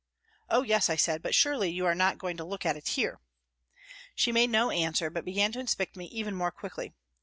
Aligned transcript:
"Oh, 0.49 0.63
yes," 0.63 0.89
I 0.89 0.95
said," 0.95 1.21
but 1.21 1.35
surely 1.35 1.69
you 1.69 1.85
are 1.85 1.93
not 1.93 2.17
going 2.17 2.35
to 2.37 2.43
look 2.43 2.65
at 2.65 2.75
it 2.75 2.87
here?" 2.87 3.19
She 4.15 4.31
made 4.31 4.49
no 4.49 4.71
answer, 4.71 5.11
but 5.11 5.23
began 5.25 5.51
to 5.51 5.59
inspect 5.59 5.95
me 5.95 6.05
even 6.07 6.33
more 6.33 6.49
quickly. 6.51 6.93